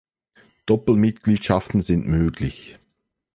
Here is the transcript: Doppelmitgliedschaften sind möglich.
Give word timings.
Doppelmitgliedschaften 0.65 1.83
sind 1.83 2.07
möglich. 2.07 2.79